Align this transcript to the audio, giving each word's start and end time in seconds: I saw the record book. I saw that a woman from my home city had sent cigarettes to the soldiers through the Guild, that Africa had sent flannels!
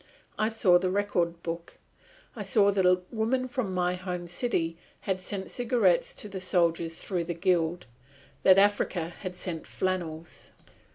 I 0.39 0.49
saw 0.49 0.79
the 0.79 0.89
record 0.89 1.43
book. 1.43 1.77
I 2.35 2.41
saw 2.41 2.71
that 2.71 2.87
a 2.87 3.01
woman 3.11 3.47
from 3.47 3.71
my 3.71 3.93
home 3.93 4.25
city 4.25 4.75
had 5.01 5.21
sent 5.21 5.51
cigarettes 5.51 6.15
to 6.15 6.27
the 6.27 6.39
soldiers 6.39 7.03
through 7.03 7.25
the 7.25 7.35
Guild, 7.35 7.85
that 8.41 8.57
Africa 8.57 9.09
had 9.09 9.35
sent 9.35 9.67
flannels! 9.67 10.53